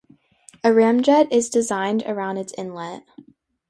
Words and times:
A 0.63 0.69
ramjet 0.69 1.31
is 1.31 1.47
designed 1.51 2.01
around 2.07 2.37
its 2.39 2.51
inlet. 2.57 3.03